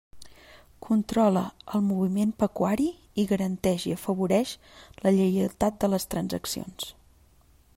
[0.85, 1.41] Controla
[1.79, 2.87] el moviment pecuari
[3.23, 4.55] i garanteix i afavoreix
[5.05, 6.89] la lleialtat de les transaccions.